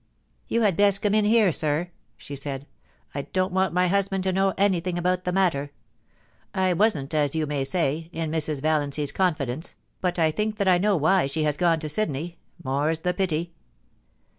[0.27, 4.23] * You had best come in here, sir,' she said;* I don't want my husband
[4.23, 5.69] to know anything about the matter.
[6.55, 8.63] I wasn't, as you may say, in Mrs.
[8.63, 12.97] Valiancy's confidence, but I think that I know why she has gone to Sydney— more's
[13.01, 13.53] the pity